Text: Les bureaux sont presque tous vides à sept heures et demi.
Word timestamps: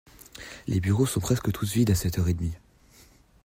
Les 0.65 0.79
bureaux 0.79 1.05
sont 1.05 1.19
presque 1.19 1.51
tous 1.51 1.73
vides 1.75 1.91
à 1.91 1.93
sept 1.93 2.17
heures 2.17 2.27
et 2.29 2.33
demi. 2.33 2.53